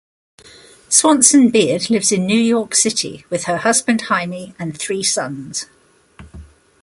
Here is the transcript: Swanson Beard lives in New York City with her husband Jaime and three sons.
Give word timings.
Swanson 0.89 1.49
Beard 1.51 1.91
lives 1.91 2.11
in 2.11 2.25
New 2.25 2.39
York 2.39 2.73
City 2.73 3.23
with 3.29 3.43
her 3.43 3.57
husband 3.57 4.01
Jaime 4.01 4.55
and 4.57 4.75
three 4.75 5.03
sons. 5.03 5.67